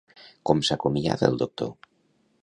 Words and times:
Com 0.49 0.63
s'acomiada 0.69 1.29
el 1.33 1.37
doctor? 1.43 1.71